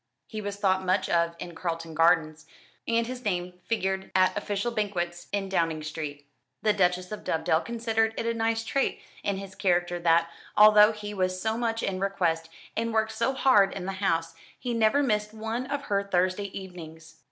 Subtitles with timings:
[0.25, 2.47] He was thought much of in Carlton Gardens,
[2.87, 6.25] and his name figured at official banquets in Downing Street.
[6.63, 11.13] The Duchess of Dovedale considered it a nice trait in his character that, although he
[11.13, 15.35] was so much in request, and worked so hard in the House, he never missed
[15.35, 17.17] one of her Thursday evenings.